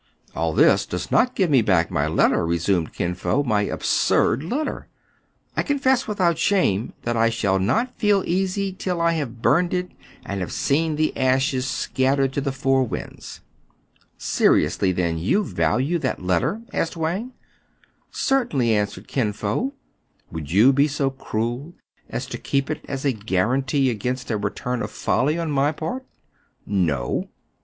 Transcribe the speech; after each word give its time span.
"All 0.35 0.51
this 0.53 0.87
does 0.87 1.11
not 1.11 1.35
give 1.35 1.51
me 1.51 1.61
back 1.61 1.91
my 1.91 2.07
letter,*' 2.07 2.43
re 2.43 2.57
sumed 2.57 2.91
Kin 2.91 3.13
Fo, 3.13 3.43
—"my 3.55 3.61
absurd 3.61 4.41
letter. 4.43 4.87
I 5.55 5.61
confess 5.61 6.07
without 6.07 6.39
shame 6.39 6.93
that 7.03 7.15
I 7.15 7.29
shall 7.29 7.59
not 7.59 7.99
feel 7.99 8.23
easy 8.25 8.73
till 8.73 8.99
I 8.99 9.11
have 9.11 9.43
burned 9.43 9.75
it, 9.75 9.91
and 10.25 10.41
have 10.41 10.51
seen 10.51 10.95
the 10.95 11.15
ashes 11.15 11.67
scattered 11.67 12.33
to 12.33 12.41
the 12.41 12.51
four 12.51 12.83
winds."" 12.83 13.41
Seriously, 14.17 14.91
then, 14.91 15.19
you 15.19 15.43
value 15.43 15.99
that 15.99 16.23
letter 16.23 16.61
t" 16.71 16.77
asked 16.79 16.97
Wang. 16.97 17.33
"Certainly," 18.09 18.73
answered 18.73 19.07
Kin 19.07 19.31
Fo. 19.33 19.75
"Would' 20.31 20.49
you 20.49 20.73
be 20.73 20.87
so 20.87 21.11
cruel 21.11 21.75
as 22.09 22.25
to 22.25 22.39
keep 22.39 22.71
it 22.71 22.83
as 22.89 23.05
a 23.05 23.11
guaranty 23.13 23.91
against 23.91 24.31
a 24.31 24.37
return 24.39 24.81
of 24.81 24.89
folly 24.89 25.37
on 25.37 25.51
my 25.51 25.71
part?" 25.71 26.05
270 26.65 26.87
TRIBULATIONS 26.87 26.89
OF 26.89 26.89
A 26.89 26.89
CHINA 26.89 27.21
M 27.21 27.23
AK." 27.27 27.29
No." 27.29 27.29